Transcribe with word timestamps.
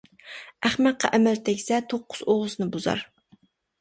ئەخمەققە 0.67 1.11
ئەمەل 1.17 1.41
تەگسە 1.49 1.81
توققۇز 1.93 2.25
ئوغۇزنى 2.27 2.69
بۇزار. 2.77 3.05